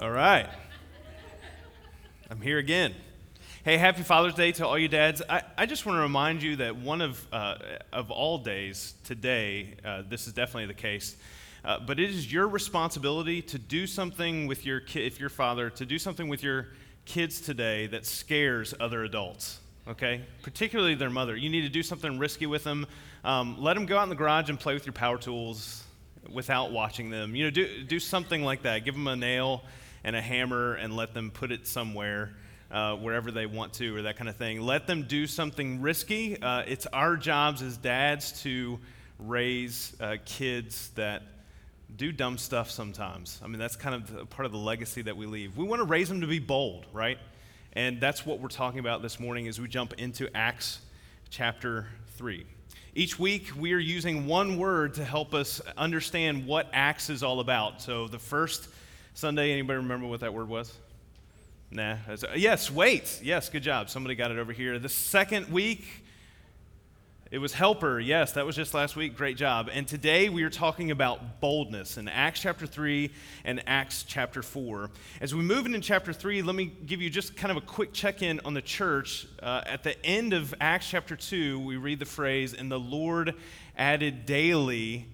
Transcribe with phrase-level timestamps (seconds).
[0.00, 0.48] All right.
[2.30, 2.94] I'm here again.
[3.66, 5.20] Hey, happy Father's Day to all you dads.
[5.28, 7.56] I, I just want to remind you that one of, uh,
[7.92, 11.16] of all days, today, uh, this is definitely the case,
[11.66, 15.68] uh, but it is your responsibility to do something with your kid, if you're father,
[15.68, 16.68] to do something with your
[17.04, 20.22] kids today that scares other adults, okay?
[20.40, 21.36] Particularly their mother.
[21.36, 22.86] You need to do something risky with them.
[23.22, 25.84] Um, let them go out in the garage and play with your power tools
[26.32, 27.36] without watching them.
[27.36, 28.86] You know, do, do something like that.
[28.86, 29.62] Give them a nail
[30.04, 32.32] and a hammer and let them put it somewhere.
[32.70, 34.60] Uh, wherever they want to, or that kind of thing.
[34.60, 36.40] Let them do something risky.
[36.40, 38.78] Uh, it's our jobs as dads to
[39.18, 41.24] raise uh, kids that
[41.96, 43.40] do dumb stuff sometimes.
[43.42, 45.56] I mean, that's kind of part of the legacy that we leave.
[45.56, 47.18] We want to raise them to be bold, right?
[47.72, 50.80] And that's what we're talking about this morning as we jump into Acts
[51.28, 52.44] chapter 3.
[52.94, 57.40] Each week, we are using one word to help us understand what Acts is all
[57.40, 57.80] about.
[57.80, 58.68] So, the first
[59.14, 60.72] Sunday, anybody remember what that word was?
[61.70, 61.96] Nah.
[62.36, 63.20] Yes, wait.
[63.22, 63.90] Yes, good job.
[63.90, 64.78] Somebody got it over here.
[64.78, 65.84] The second week,
[67.30, 68.00] it was helper.
[68.00, 69.16] Yes, that was just last week.
[69.16, 69.68] Great job.
[69.72, 73.10] And today we are talking about boldness in Acts chapter 3
[73.44, 74.90] and Acts chapter 4.
[75.20, 77.92] As we move into chapter 3, let me give you just kind of a quick
[77.92, 79.26] check in on the church.
[79.42, 83.34] Uh, at the end of Acts chapter 2, we read the phrase, And the Lord
[83.76, 85.08] added daily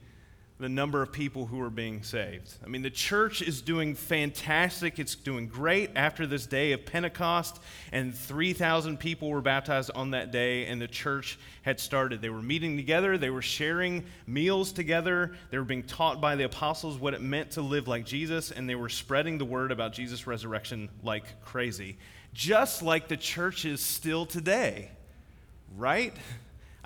[0.59, 2.55] the number of people who are being saved.
[2.65, 4.99] I mean, the church is doing fantastic.
[4.99, 7.61] It's doing great after this day of Pentecost,
[7.93, 12.23] and 3,000 people were baptized on that day, and the church had started.
[12.23, 16.45] They were meeting together, they were sharing meals together, they were being taught by the
[16.45, 19.93] apostles what it meant to live like Jesus, and they were spreading the word about
[19.93, 21.99] Jesus' resurrection like crazy.
[22.33, 24.91] Just like the church is still today,
[25.77, 26.15] right?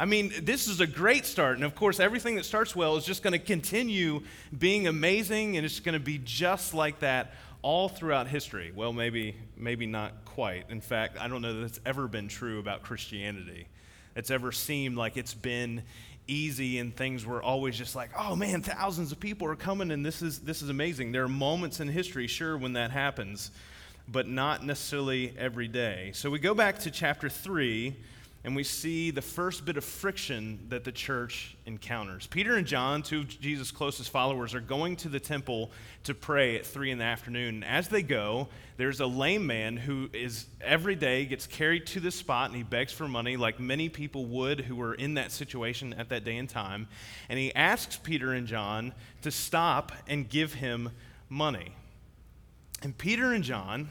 [0.00, 1.56] I mean, this is a great start.
[1.56, 4.22] And of course, everything that starts well is just going to continue
[4.58, 8.72] being amazing, and it's going to be just like that all throughout history.
[8.74, 10.70] Well, maybe, maybe not quite.
[10.70, 13.66] In fact, I don't know that it's ever been true about Christianity.
[14.16, 15.82] It's ever seemed like it's been
[16.26, 20.06] easy and things were always just like, oh man, thousands of people are coming and
[20.06, 21.12] this is, this is amazing.
[21.12, 23.50] There are moments in history, sure, when that happens,
[24.08, 26.12] but not necessarily every day.
[26.14, 27.94] So we go back to chapter 3
[28.42, 32.26] and we see the first bit of friction that the church encounters.
[32.26, 35.70] Peter and John, two of Jesus' closest followers, are going to the temple
[36.04, 37.56] to pray at three in the afternoon.
[37.56, 42.00] And as they go, there's a lame man who is every day gets carried to
[42.00, 45.32] this spot and he begs for money, like many people would who were in that
[45.32, 46.88] situation at that day and time.
[47.28, 50.92] And he asks Peter and John to stop and give him
[51.28, 51.74] money.
[52.82, 53.90] And Peter and John,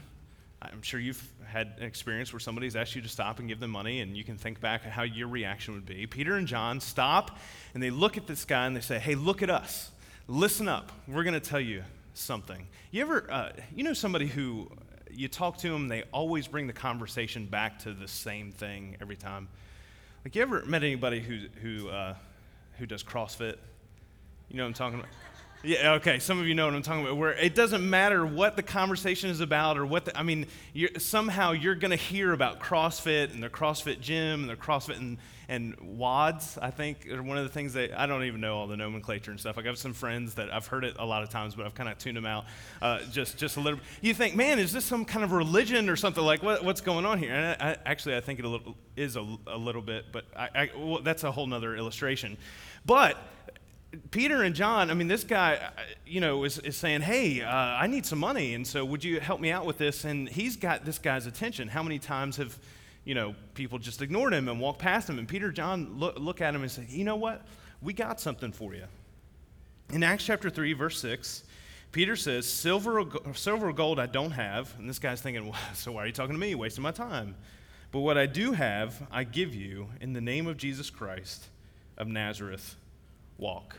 [0.62, 3.70] I'm sure you've had an experience where somebody's asked you to stop and give them
[3.70, 6.06] money, and you can think back how your reaction would be.
[6.06, 7.38] Peter and John stop
[7.74, 9.90] and they look at this guy and they say, Hey, look at us.
[10.28, 10.92] Listen up.
[11.08, 11.82] We're going to tell you
[12.14, 12.66] something.
[12.90, 14.70] You ever, uh, you know, somebody who
[15.10, 19.16] you talk to them, they always bring the conversation back to the same thing every
[19.16, 19.48] time?
[20.24, 22.14] Like, you ever met anybody who, who, uh,
[22.78, 23.56] who does CrossFit?
[24.50, 25.10] You know what I'm talking about?
[25.62, 26.20] Yeah, okay.
[26.20, 27.18] Some of you know what I'm talking about.
[27.18, 30.88] Where it doesn't matter what the conversation is about or what the, I mean, you're,
[30.96, 35.18] somehow you're going to hear about CrossFit and the CrossFit gym and the CrossFit and,
[35.50, 38.68] and WODs, I think, are one of the things that I don't even know all
[38.68, 39.58] the nomenclature and stuff.
[39.58, 41.74] Like, I have some friends that I've heard it a lot of times, but I've
[41.74, 42.46] kind of tuned them out
[42.80, 43.80] uh, just, just a little.
[44.00, 46.24] You think, man, is this some kind of religion or something?
[46.24, 47.34] Like, what, what's going on here?
[47.34, 50.24] And I, I, actually, I think it a little, is a, a little bit, but
[50.34, 52.38] I, well, that's a whole nother illustration.
[52.86, 53.18] But
[54.10, 57.50] Peter and John, I mean, this guy, uh, you know, is, is saying, Hey, uh,
[57.50, 60.04] I need some money, and so would you help me out with this?
[60.04, 61.68] And he's got this guy's attention.
[61.68, 62.56] How many times have,
[63.04, 65.18] you know, people just ignored him and walked past him?
[65.18, 67.44] And Peter John look, look at him and say, You know what?
[67.82, 68.84] We got something for you.
[69.92, 71.42] In Acts chapter 3, verse 6,
[71.90, 74.72] Peter says, Silver or, silver or gold I don't have.
[74.78, 76.54] And this guy's thinking, well, So why are you talking to me?
[76.54, 77.34] Wasting my time.
[77.90, 81.48] But what I do have, I give you in the name of Jesus Christ
[81.98, 82.76] of Nazareth
[83.40, 83.76] walk.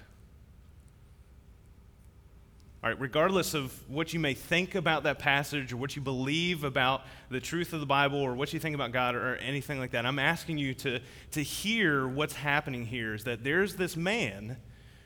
[2.83, 6.63] All right, regardless of what you may think about that passage or what you believe
[6.63, 9.91] about the truth of the Bible or what you think about God or anything like
[9.91, 10.99] that, I'm asking you to,
[11.31, 14.57] to hear what's happening here is that there's this man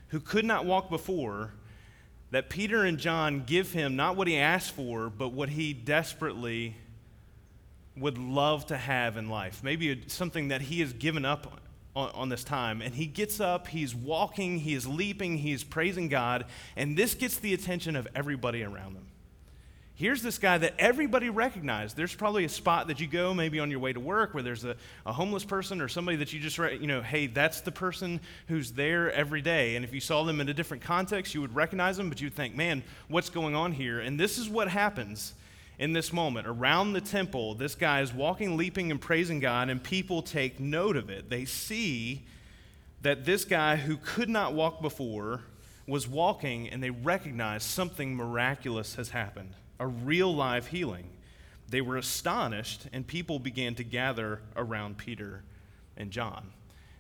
[0.07, 1.51] who could not walk before
[2.31, 6.77] that Peter and John give him not what he asked for, but what he desperately
[7.97, 9.63] would love to have in life.
[9.63, 11.59] Maybe something that he has given up
[11.95, 12.81] on, on, this time.
[12.81, 16.45] And he gets up, he's walking, he is leaping, he is praising God,
[16.75, 19.07] and this gets the attention of everybody around them.
[19.97, 21.95] Here's this guy that everybody recognized.
[21.95, 24.65] There's probably a spot that you go, maybe on your way to work, where there's
[24.65, 24.75] a,
[25.05, 28.19] a homeless person or somebody that you just, you know, hey, that's the person
[28.49, 29.77] who's there every day.
[29.77, 32.33] And if you saw them in a different context, you would recognize them, but you'd
[32.33, 34.01] think, man, what's going on here?
[34.01, 35.33] And this is what happens
[35.77, 36.47] in this moment.
[36.47, 40.95] Around the temple, this guy is walking, leaping, and praising God, and people take note
[40.95, 41.29] of it.
[41.29, 42.25] They see
[43.01, 45.41] that this guy who could not walk before
[45.87, 51.09] was walking, and they recognize something miraculous has happened a real live healing.
[51.67, 55.43] They were astonished, and people began to gather around Peter
[55.97, 56.51] and John.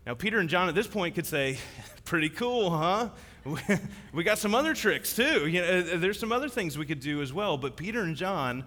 [0.05, 1.57] Now, Peter and John at this point could say,
[2.05, 3.09] Pretty cool, huh?
[4.13, 5.47] we got some other tricks too.
[5.47, 7.57] You know, uh, there's some other things we could do as well.
[7.57, 8.63] But Peter and John,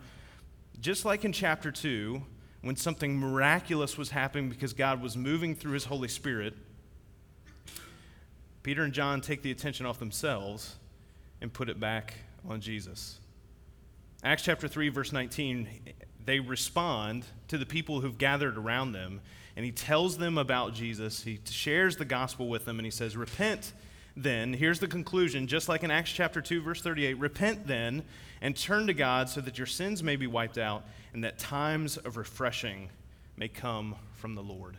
[0.80, 2.22] just like in chapter 2,
[2.62, 6.54] when something miraculous was happening because God was moving through his Holy Spirit,
[8.62, 10.76] Peter and John take the attention off themselves
[11.40, 12.14] and put it back
[12.48, 13.18] on Jesus.
[14.24, 15.68] Acts chapter 3, verse 19,
[16.24, 19.20] they respond to the people who've gathered around them,
[19.58, 21.24] and he tells them about Jesus.
[21.24, 23.72] He shares the gospel with them, and he says, Repent
[24.16, 24.52] then.
[24.52, 28.04] Here's the conclusion, just like in Acts chapter 2, verse 38 Repent then
[28.40, 31.96] and turn to God so that your sins may be wiped out, and that times
[31.96, 32.88] of refreshing
[33.36, 34.76] may come from the Lord.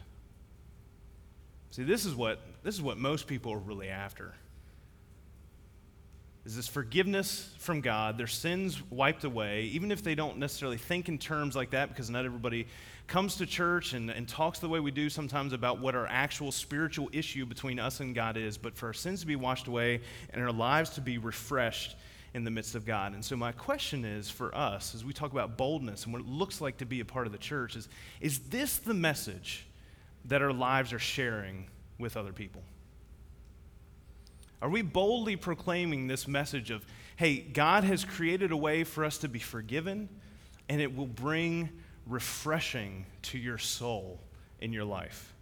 [1.71, 4.33] See, this is what, this is what most people are really after
[6.49, 11.07] is this forgiveness from God, their sins wiped away, even if they don't necessarily think
[11.07, 12.65] in terms like that, because not everybody
[13.09, 16.51] comes to church and, and talks the way we do sometimes about what our actual
[16.51, 20.01] spiritual issue between us and God is, but for our sins to be washed away
[20.31, 21.95] and our lives to be refreshed
[22.35, 23.13] in the midst of God.
[23.13, 26.27] And so, my question is for us, as we talk about boldness and what it
[26.27, 27.89] looks like to be a part of the church, is
[28.21, 29.65] is this the message
[30.25, 31.67] that our lives are sharing
[31.97, 32.61] with other people?
[34.61, 36.85] Are we boldly proclaiming this message of,
[37.15, 40.09] hey, God has created a way for us to be forgiven,
[40.67, 41.69] and it will bring
[42.09, 44.19] refreshing to your soul
[44.59, 45.33] in your life?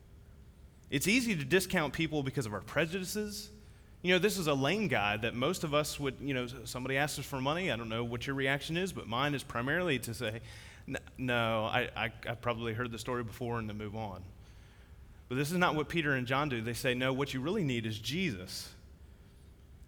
[0.90, 3.50] It's easy to discount people because of our prejudices.
[4.02, 6.98] You know, this is a lame guy that most of us would, you know, somebody
[6.98, 7.72] asks us for money.
[7.72, 10.42] I don't know what your reaction is, but mine is primarily to say,
[11.18, 14.24] no, I, I, I probably heard the story before and then move on.
[15.28, 16.62] But this is not what Peter and John do.
[16.62, 18.70] They say, no, what you really need is Jesus.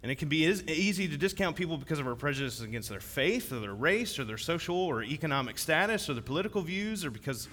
[0.02, 3.52] And it can be easy to discount people because of our prejudices against their faith
[3.52, 7.48] or their race or their social or economic status or their political views or because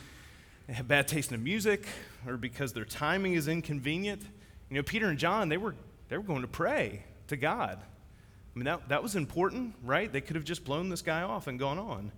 [0.67, 1.85] they have bad taste in music
[2.25, 4.21] or because their timing is inconvenient.
[4.69, 5.75] You know, Peter and John, they were,
[6.07, 7.79] they were going to pray to God.
[7.79, 10.11] I mean, that, that was important, right?
[10.11, 12.11] They could have just blown this guy off and gone on.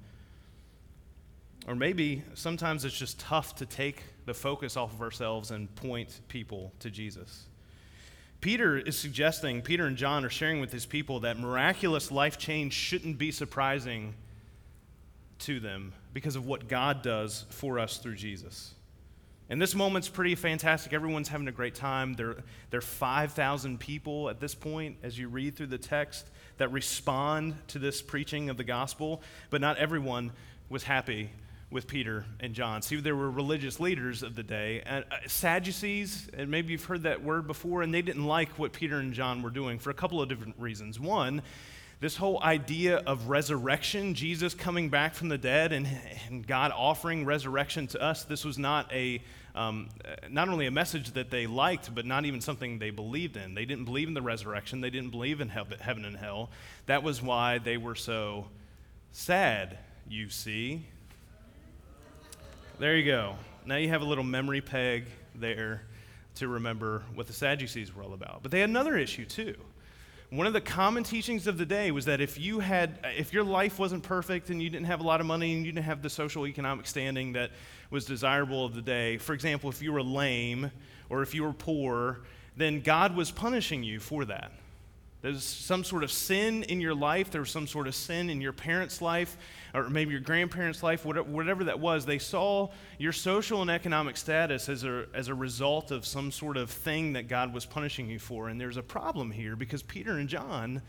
[1.68, 6.22] Or maybe sometimes it's just tough to take the focus off of ourselves and point
[6.28, 7.46] people to Jesus.
[8.42, 12.74] Peter is suggesting, Peter and John are sharing with his people that miraculous life change
[12.74, 14.14] shouldn't be surprising
[15.40, 18.74] to them because of what God does for us through Jesus.
[19.50, 20.94] And this moment's pretty fantastic.
[20.94, 22.14] Everyone's having a great time.
[22.14, 22.38] There,
[22.70, 26.28] there are 5,000 people at this point, as you read through the text,
[26.58, 30.32] that respond to this preaching of the gospel, but not everyone
[30.70, 31.32] was happy
[31.72, 32.82] with Peter and John.
[32.82, 37.24] See, there were religious leaders of the day, uh, Sadducees, and maybe you've heard that
[37.24, 40.22] word before, and they didn't like what Peter and John were doing for a couple
[40.22, 41.00] of different reasons.
[41.00, 41.44] One,
[42.00, 45.88] this whole idea of resurrection, Jesus coming back from the dead and,
[46.28, 49.22] and God offering resurrection to us, this was not a
[49.56, 49.90] um,
[50.30, 53.56] not only a message that they liked, but not even something they believed in.
[53.56, 54.80] They didn't believe in the resurrection.
[54.80, 56.50] They didn't believe in heaven and hell.
[56.86, 58.48] That was why they were so
[59.12, 59.78] sad,
[60.08, 60.86] you see.
[62.80, 63.36] There you go.
[63.66, 65.04] Now you have a little memory peg
[65.36, 65.82] there
[66.36, 68.42] to remember what the Sadducees were all about.
[68.42, 69.56] But they had another issue too.
[70.30, 73.44] One of the common teachings of the day was that if you had if your
[73.44, 76.02] life wasn't perfect and you didn't have a lot of money and you didn't have
[76.02, 77.52] the social economic standing that
[77.90, 80.72] was desirable of the day, for example, if you were lame
[81.10, 82.22] or if you were poor,
[82.56, 84.54] then God was punishing you for that.
[85.22, 87.30] There's some sort of sin in your life.
[87.30, 89.38] There was some sort of sin in your parents' life,
[89.74, 92.06] or maybe your grandparents' life, whatever that was.
[92.06, 96.56] They saw your social and economic status as a, as a result of some sort
[96.56, 98.48] of thing that God was punishing you for.
[98.48, 100.82] And there's a problem here because Peter and John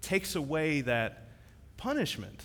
[0.00, 1.28] takes away that
[1.76, 2.44] punishment.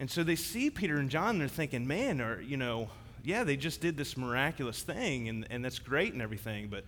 [0.00, 2.88] And so they see Peter and John, and they're thinking, man, or, you know,
[3.22, 6.84] yeah, they just did this miraculous thing, and, and that's great and everything, but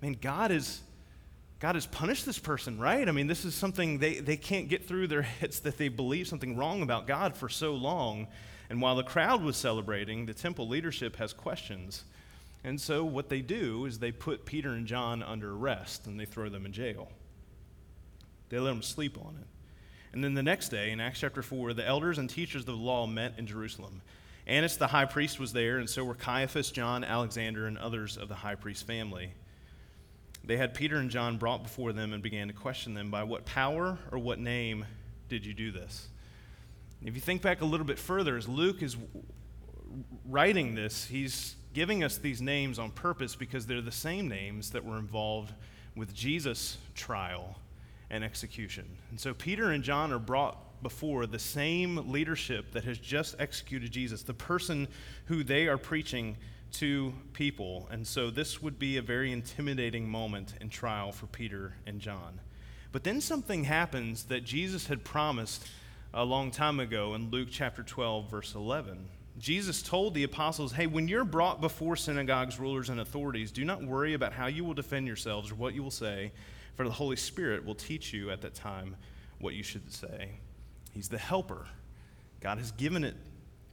[0.00, 0.82] man, God is
[1.60, 3.06] God has punished this person, right?
[3.06, 6.26] I mean, this is something they, they can't get through their heads that they believe
[6.26, 8.26] something wrong about God for so long.
[8.70, 12.04] And while the crowd was celebrating, the temple leadership has questions.
[12.64, 16.24] And so what they do is they put Peter and John under arrest and they
[16.24, 17.08] throw them in jail.
[18.48, 19.46] They let them sleep on it.
[20.12, 22.72] And then the next day, in Acts chapter 4, the elders and teachers of the
[22.72, 24.02] law met in Jerusalem.
[24.46, 28.28] Annas the high priest was there, and so were Caiaphas, John, Alexander, and others of
[28.28, 29.34] the high priest family.
[30.50, 33.44] They had Peter and John brought before them and began to question them By what
[33.44, 34.84] power or what name
[35.28, 36.08] did you do this?
[37.04, 38.96] If you think back a little bit further, as Luke is
[40.28, 44.84] writing this, he's giving us these names on purpose because they're the same names that
[44.84, 45.52] were involved
[45.94, 47.56] with Jesus' trial
[48.10, 48.86] and execution.
[49.10, 53.92] And so Peter and John are brought before the same leadership that has just executed
[53.92, 54.88] Jesus, the person
[55.26, 56.36] who they are preaching
[56.72, 57.88] to people.
[57.90, 62.40] And so this would be a very intimidating moment in trial for Peter and John.
[62.92, 65.66] But then something happens that Jesus had promised
[66.12, 69.08] a long time ago in Luke chapter 12, verse 11.
[69.38, 73.82] Jesus told the apostles, Hey, when you're brought before synagogues, rulers, and authorities, do not
[73.82, 76.32] worry about how you will defend yourselves or what you will say,
[76.74, 78.96] for the Holy Spirit will teach you at that time
[79.38, 80.30] what you should say.
[80.92, 81.66] He's the helper.
[82.40, 83.14] God has given it,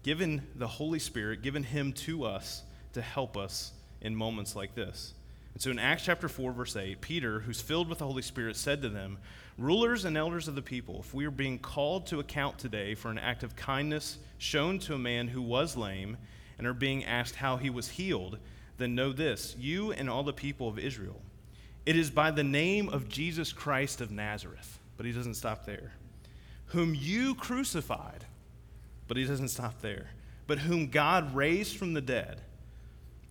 [0.04, 2.64] given the Holy Spirit, given him to us
[2.94, 5.14] to help us in moments like this.
[5.54, 8.56] And so in Acts chapter 4, verse 8, Peter, who's filled with the Holy Spirit,
[8.56, 9.18] said to them,
[9.58, 13.10] Rulers and elders of the people, if we are being called to account today for
[13.10, 16.18] an act of kindness shown to a man who was lame
[16.60, 18.38] and are being asked how he was healed,
[18.78, 21.20] then know this you and all the people of Israel.
[21.88, 25.94] It is by the name of Jesus Christ of Nazareth, but he doesn't stop there,
[26.68, 28.26] whom you crucified,
[29.08, 30.12] but he doesn't stop there,
[30.46, 32.42] but whom God raised from the dead,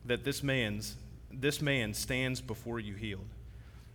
[0.07, 0.97] that this man's
[1.31, 3.29] this man stands before you healed.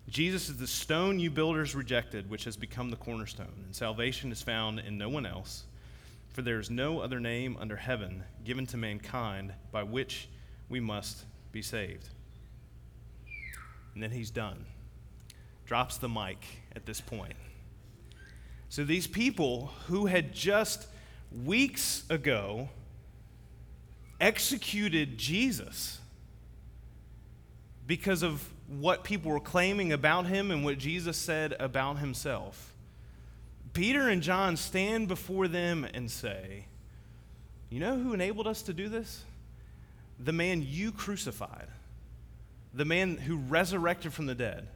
[0.08, 4.42] Jesus is the stone you builders rejected, which has become the cornerstone, and salvation is
[4.42, 5.64] found in no one else.
[6.34, 10.30] For there is no other name under heaven given to mankind by which
[10.70, 12.08] we must be saved.
[13.94, 14.66] And then he's done.
[15.66, 17.36] Drops the mic at this point.
[18.70, 20.88] So these people who had just
[21.44, 22.70] weeks ago
[24.20, 26.01] executed Jesus
[27.92, 28.42] because of
[28.80, 32.74] what people were claiming about him and what Jesus said about himself.
[33.74, 36.68] Peter and John stand before them and say,
[37.70, 39.26] You know who enabled us to do this?
[40.22, 41.68] The man you crucified,
[42.74, 44.70] the man who resurrected from the dead.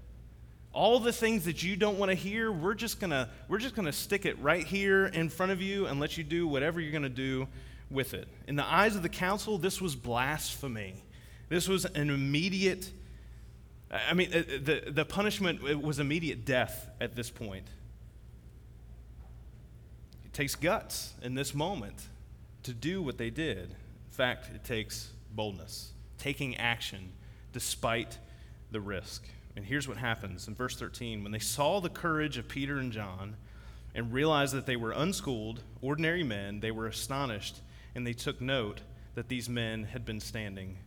[0.73, 3.93] All the things that you don't want to hear, we're just gonna we're just gonna
[3.93, 7.07] stick it right here in front of you and let you do whatever you're gonna
[7.07, 7.47] do
[7.89, 8.27] with it.
[8.45, 10.95] In the eyes of the council, this was blasphemy.
[11.47, 12.91] This was an immediate
[13.91, 17.67] I mean, uh, the, the punishment was immediate death at this point.
[20.25, 22.07] It takes guts in this moment
[22.63, 23.69] to do what they did.
[23.69, 27.11] In fact, it takes boldness, taking action
[27.53, 28.17] despite
[28.71, 29.23] the risk.
[29.55, 32.91] And here's what happens in verse 13 when they saw the courage of Peter and
[32.91, 33.37] John
[33.93, 37.61] and realized that they were unschooled, ordinary men, they were astonished
[37.93, 38.81] and they took note
[39.13, 40.77] that these men had been standing,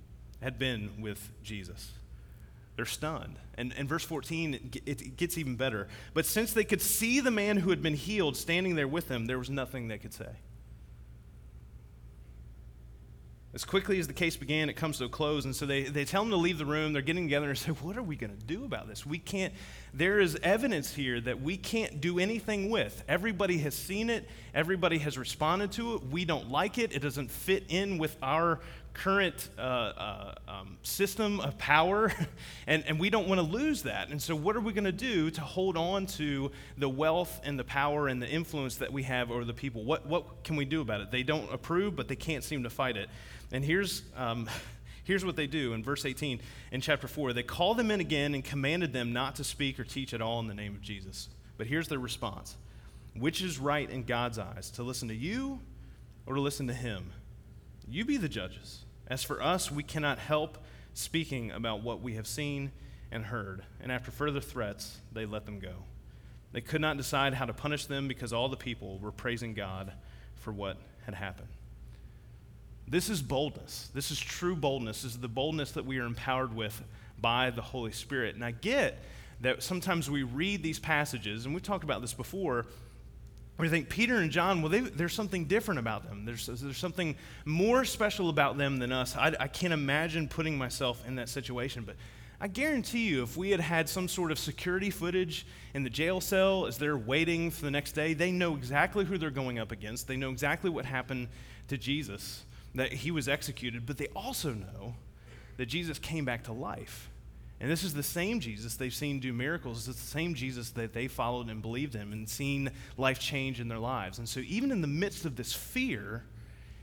[0.42, 1.92] had been with Jesus.
[2.78, 3.40] They're stunned.
[3.56, 5.88] And in verse 14, it gets even better.
[6.14, 9.26] But since they could see the man who had been healed standing there with them,
[9.26, 10.28] there was nothing they could say.
[13.52, 15.44] As quickly as the case began, it comes to a close.
[15.44, 16.92] And so they, they tell them to leave the room.
[16.92, 19.04] They're getting together and say, What are we going to do about this?
[19.04, 19.52] We can't,
[19.92, 23.02] there is evidence here that we can't do anything with.
[23.08, 26.06] Everybody has seen it, everybody has responded to it.
[26.06, 26.92] We don't like it.
[26.92, 28.60] It doesn't fit in with our
[28.98, 32.12] current uh, uh, um, system of power,
[32.66, 34.08] and, and we don't want to lose that.
[34.08, 37.58] And so, what are we going to do to hold on to the wealth and
[37.58, 39.84] the power and the influence that we have over the people?
[39.84, 41.10] What, what can we do about it?
[41.10, 43.08] They don't approve, but they can't seem to fight it.
[43.52, 44.02] And here's.
[44.16, 44.48] Um,
[45.04, 46.38] Here's what they do in verse 18
[46.70, 47.32] in chapter 4.
[47.32, 50.38] They called them in again and commanded them not to speak or teach at all
[50.38, 51.30] in the name of Jesus.
[51.56, 52.58] But here's their response
[53.16, 55.60] Which is right in God's eyes, to listen to you
[56.26, 57.10] or to listen to him?
[57.88, 58.84] You be the judges.
[59.08, 60.58] As for us, we cannot help
[60.92, 62.70] speaking about what we have seen
[63.10, 63.62] and heard.
[63.80, 65.74] And after further threats, they let them go.
[66.52, 69.92] They could not decide how to punish them because all the people were praising God
[70.36, 71.48] for what had happened.
[72.86, 73.90] This is boldness.
[73.94, 75.02] This is true boldness.
[75.02, 76.82] This is the boldness that we are empowered with
[77.20, 78.34] by the Holy Spirit.
[78.34, 79.02] And I get
[79.40, 82.66] that sometimes we read these passages, and we've talked about this before,
[83.58, 86.24] we think Peter and John, well, they, there's something different about them.
[86.24, 89.16] There's, there's something more special about them than us.
[89.16, 91.96] I, I can't imagine putting myself in that situation, but
[92.40, 96.20] I guarantee you, if we had had some sort of security footage in the jail
[96.20, 99.72] cell as they're waiting for the next day, they know exactly who they're going up
[99.72, 100.06] against.
[100.06, 101.26] They know exactly what happened
[101.66, 102.44] to Jesus,
[102.76, 104.94] that he was executed, but they also know
[105.56, 107.10] that Jesus came back to life
[107.60, 109.88] And this is the same Jesus they've seen do miracles.
[109.88, 113.68] It's the same Jesus that they followed and believed in and seen life change in
[113.68, 114.18] their lives.
[114.18, 116.22] And so, even in the midst of this fear,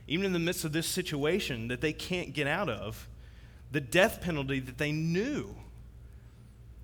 [0.07, 3.07] even in the midst of this situation that they can't get out of,
[3.71, 5.55] the death penalty that they knew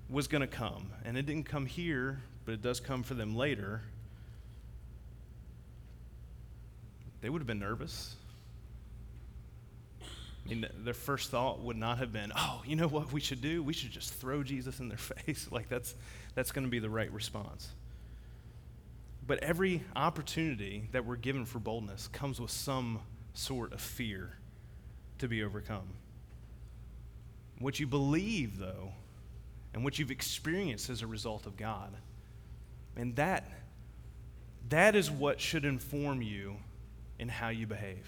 [0.08, 0.90] was going to come.
[1.04, 3.82] And it didn't come here, but it does come for them later.
[7.20, 8.16] They would have been nervous.
[10.44, 13.40] I mean, their first thought would not have been, oh, you know what we should
[13.40, 13.62] do?
[13.62, 15.48] We should just throw Jesus in their face.
[15.50, 15.94] like, that's,
[16.34, 17.68] that's going to be the right response.
[19.26, 23.00] But every opportunity that we're given for boldness comes with some
[23.34, 24.36] sort of fear
[25.18, 25.88] to be overcome.
[27.60, 28.92] What you believe, though,
[29.72, 31.94] and what you've experienced as a result of God,
[32.96, 33.48] and that,
[34.68, 36.56] that is what should inform you
[37.20, 38.06] in how you behave.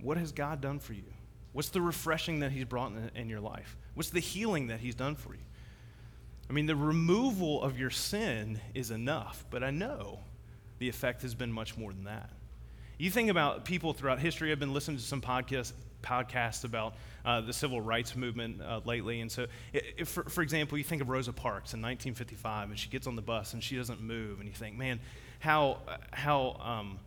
[0.00, 1.04] What has God done for you?
[1.52, 3.76] What's the refreshing that He's brought in, in your life?
[3.94, 5.40] What's the healing that He's done for you?
[6.48, 10.20] I mean, the removal of your sin is enough, but I know
[10.78, 12.30] the effect has been much more than that.
[12.96, 14.50] You think about people throughout history.
[14.50, 19.20] I've been listening to some podcasts, podcasts about uh, the civil rights movement uh, lately.
[19.20, 22.88] And so, if, for, for example, you think of Rosa Parks in 1955, and she
[22.88, 25.00] gets on the bus and she doesn't move, and you think, man,
[25.38, 25.78] how,
[26.12, 26.98] how um,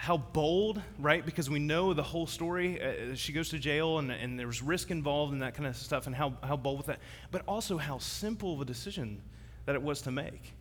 [0.00, 1.26] how bold, right?
[1.26, 2.80] Because we know the whole story.
[2.82, 6.06] Uh, she goes to jail and, and there's risk involved and that kind of stuff,
[6.06, 7.00] and how, how bold with that.
[7.30, 9.20] But also how simple of a decision
[9.66, 10.54] that it was to make.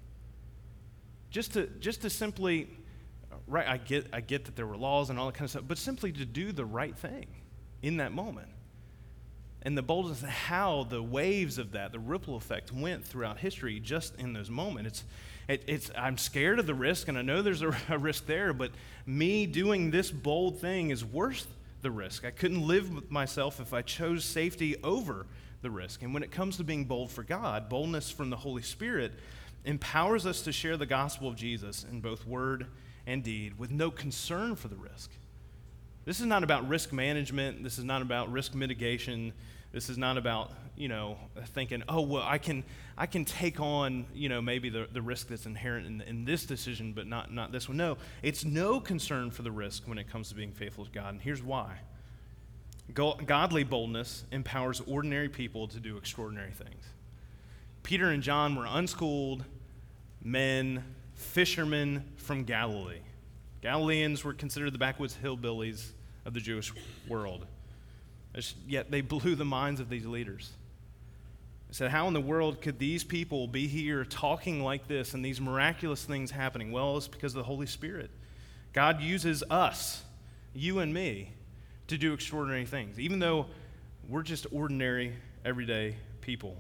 [1.32, 2.70] Just to, just to simply,
[3.48, 5.64] right, I get, I get that there were laws and all that kind of stuff,
[5.66, 7.28] but simply to do the right thing
[7.82, 8.50] in that moment.
[9.62, 14.18] And the boldness, how the waves of that, the ripple effect went throughout history just
[14.18, 14.90] in those moments.
[14.90, 15.04] It's,
[15.50, 18.54] it, it's, I'm scared of the risk, and I know there's a, a risk there,
[18.54, 18.72] but
[19.06, 21.48] me doing this bold thing is worth
[21.82, 22.24] the risk.
[22.24, 25.26] I couldn't live with myself if I chose safety over
[25.62, 26.04] the risk.
[26.04, 29.14] And when it comes to being bold for God, boldness from the Holy Spirit
[29.66, 32.68] empowers us to share the gospel of Jesus in both word
[33.08, 35.12] and deed with no concern for the risk.
[36.06, 37.64] This is not about risk management.
[37.64, 39.34] This is not about risk mitigation.
[39.72, 42.64] This is not about, you know, thinking, oh, well, I can,
[42.98, 46.46] I can take on, you know, maybe the, the risk that's inherent in, in this
[46.46, 47.78] decision, but not, not this one.
[47.78, 51.14] No, it's no concern for the risk when it comes to being faithful to God.
[51.14, 51.78] And here's why
[52.94, 56.84] godly boldness empowers ordinary people to do extraordinary things.
[57.84, 59.46] Peter and John were unschooled
[60.24, 63.02] men, fishermen from Galilee.
[63.62, 65.92] Galileans were considered the backwoods hillbillies
[66.26, 66.74] of the Jewish
[67.08, 67.46] world.
[68.68, 70.52] Yet they blew the minds of these leaders.
[71.70, 75.24] I said, How in the world could these people be here talking like this and
[75.24, 76.72] these miraculous things happening?
[76.72, 78.10] Well, it's because of the Holy Spirit.
[78.74, 80.04] God uses us,
[80.54, 81.32] you and me,
[81.88, 83.48] to do extraordinary things, even though
[84.08, 85.14] we're just ordinary,
[85.44, 86.56] everyday people.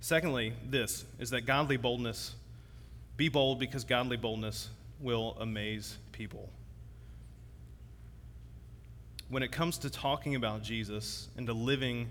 [0.00, 2.34] Secondly, this is that godly boldness,
[3.16, 6.48] be bold because godly boldness will amaze people
[9.28, 12.10] when it comes to talking about Jesus and to living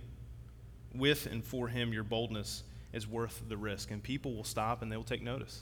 [0.94, 3.92] with and for him, your boldness is worth the risk.
[3.92, 5.62] And people will stop and they will take notice.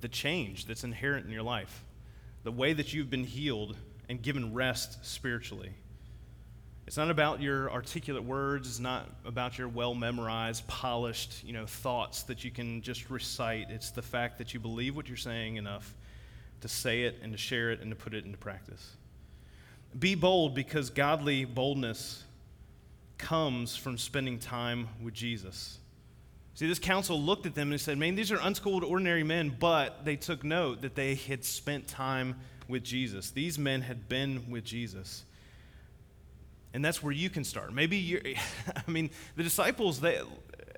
[0.00, 1.84] The change that's inherent in your life,
[2.44, 3.76] the way that you've been healed
[4.08, 5.70] and given rest spiritually.
[6.86, 11.66] It's not about your articulate words, it's not about your well memorized, polished, you know,
[11.66, 13.70] thoughts that you can just recite.
[13.70, 15.92] It's the fact that you believe what you're saying enough
[16.60, 18.96] to say it and to share it and to put it into practice.
[19.98, 22.24] Be bold because godly boldness
[23.18, 25.78] comes from spending time with Jesus.
[26.54, 30.04] See, this council looked at them and said, Man, these are unschooled, ordinary men, but
[30.04, 32.36] they took note that they had spent time
[32.68, 33.30] with Jesus.
[33.30, 35.24] These men had been with Jesus.
[36.74, 37.72] And that's where you can start.
[37.72, 38.22] Maybe you're,
[38.86, 40.20] I mean, the disciples, they,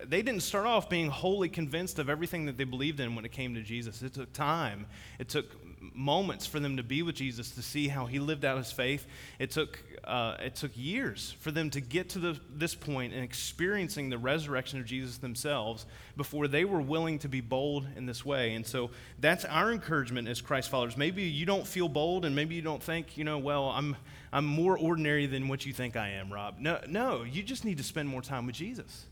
[0.05, 3.33] they didn't start off being wholly convinced of everything that they believed in when it
[3.33, 4.03] came to Jesus.
[4.03, 4.87] It took time,
[5.19, 5.47] it took
[5.81, 9.07] moments for them to be with Jesus to see how he lived out his faith.
[9.39, 13.23] It took, uh, it took years for them to get to the, this point and
[13.23, 15.87] experiencing the resurrection of Jesus themselves
[16.17, 18.55] before they were willing to be bold in this way.
[18.55, 20.97] And so that's our encouragement as Christ followers.
[20.97, 23.97] Maybe you don't feel bold and maybe you don't think, you know, well, I'm,
[24.33, 26.57] I'm more ordinary than what you think I am, Rob.
[26.59, 29.07] No, no, you just need to spend more time with Jesus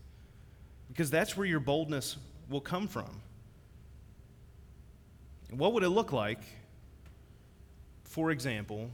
[0.89, 2.17] because that's where your boldness
[2.49, 3.21] will come from.
[5.49, 6.41] What would it look like
[8.17, 8.89] for example,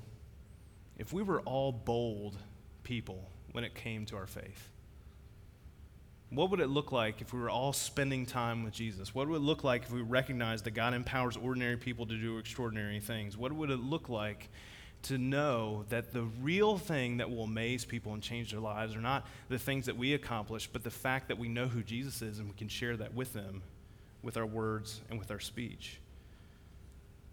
[0.97, 2.35] if we were all bold
[2.83, 4.69] people when it came to our faith,
[6.29, 9.13] what would it look like if we were all spending time with Jesus?
[9.13, 12.39] What would it look like if we recognized that God empowers ordinary people to do
[12.39, 13.37] extraordinary things?
[13.37, 14.49] What would it look like
[15.03, 19.01] to know that the real thing that will amaze people and change their lives are
[19.01, 22.39] not the things that we accomplish, but the fact that we know who Jesus is
[22.39, 23.61] and we can share that with them
[24.21, 25.99] with our words and with our speech.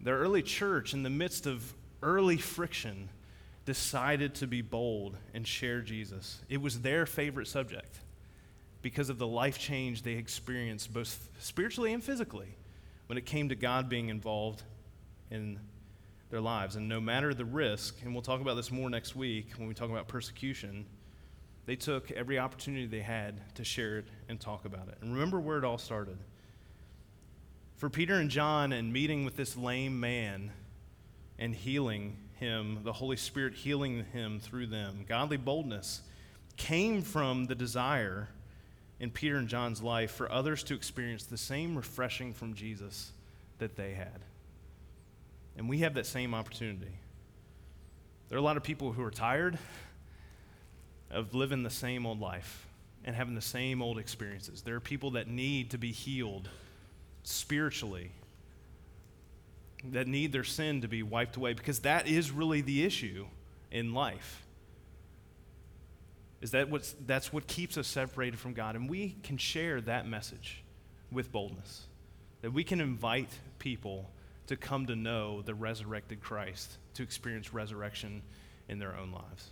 [0.03, 3.09] The early church, in the midst of early friction,
[3.65, 6.41] decided to be bold and share Jesus.
[6.49, 7.99] It was their favorite subject
[8.81, 12.57] because of the life change they experienced, both spiritually and physically,
[13.05, 14.63] when it came to God being involved
[15.29, 15.59] in
[16.31, 16.75] their lives.
[16.75, 19.75] And no matter the risk, and we'll talk about this more next week when we
[19.75, 20.85] talk about persecution,
[21.67, 24.97] they took every opportunity they had to share it and talk about it.
[25.01, 26.17] And remember where it all started.
[27.81, 30.51] For Peter and John, and meeting with this lame man
[31.39, 36.01] and healing him, the Holy Spirit healing him through them, godly boldness
[36.57, 38.29] came from the desire
[38.99, 43.13] in Peter and John's life for others to experience the same refreshing from Jesus
[43.57, 44.19] that they had.
[45.57, 46.99] And we have that same opportunity.
[48.29, 49.57] There are a lot of people who are tired
[51.09, 52.67] of living the same old life
[53.03, 54.61] and having the same old experiences.
[54.61, 56.47] There are people that need to be healed
[57.23, 58.11] spiritually,
[59.91, 63.25] that need their sin to be wiped away, because that is really the issue
[63.71, 64.45] in life.
[66.41, 68.75] Is that what's, that's what keeps us separated from God.
[68.75, 70.63] And we can share that message
[71.11, 71.85] with boldness.
[72.41, 73.29] That we can invite
[73.59, 74.09] people
[74.47, 78.23] to come to know the resurrected Christ, to experience resurrection
[78.67, 79.49] in their own lives.